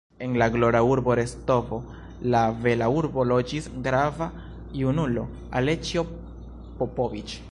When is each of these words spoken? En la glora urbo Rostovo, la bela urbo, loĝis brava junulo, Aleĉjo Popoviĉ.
En 0.17 0.39
la 0.39 0.47
glora 0.49 0.79
urbo 0.91 1.13
Rostovo, 1.19 1.77
la 2.35 2.41
bela 2.69 2.87
urbo, 3.01 3.27
loĝis 3.33 3.69
brava 3.89 4.31
junulo, 4.81 5.27
Aleĉjo 5.61 6.05
Popoviĉ. 6.81 7.41